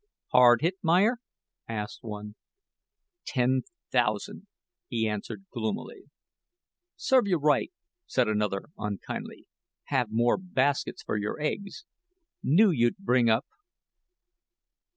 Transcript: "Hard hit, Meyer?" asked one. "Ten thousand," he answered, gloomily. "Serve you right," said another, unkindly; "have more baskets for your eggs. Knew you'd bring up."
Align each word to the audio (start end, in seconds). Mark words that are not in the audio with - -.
"Hard 0.31 0.61
hit, 0.61 0.77
Meyer?" 0.81 1.17
asked 1.67 1.99
one. 2.01 2.33
"Ten 3.23 3.61
thousand," 3.91 4.47
he 4.87 5.07
answered, 5.07 5.45
gloomily. 5.51 6.05
"Serve 6.95 7.27
you 7.27 7.37
right," 7.37 7.71
said 8.07 8.27
another, 8.27 8.63
unkindly; 8.79 9.45
"have 9.93 10.09
more 10.09 10.37
baskets 10.39 11.03
for 11.03 11.17
your 11.17 11.39
eggs. 11.39 11.85
Knew 12.41 12.71
you'd 12.71 12.97
bring 12.97 13.29
up." 13.29 13.45